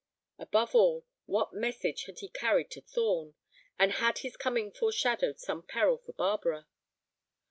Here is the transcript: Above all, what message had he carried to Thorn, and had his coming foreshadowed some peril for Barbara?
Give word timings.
Above 0.39 0.73
all, 0.73 1.05
what 1.27 1.53
message 1.53 2.05
had 2.05 2.17
he 2.21 2.27
carried 2.29 2.71
to 2.71 2.81
Thorn, 2.81 3.35
and 3.77 3.91
had 3.91 4.17
his 4.17 4.35
coming 4.35 4.71
foreshadowed 4.71 5.39
some 5.39 5.61
peril 5.61 5.99
for 6.03 6.13
Barbara? 6.13 6.65